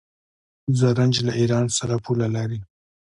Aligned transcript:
زرنج 0.79 1.15
له 1.27 1.31
ایران 1.39 1.65
سره 1.77 1.95
پوله 2.05 2.27
لري. 2.35 2.59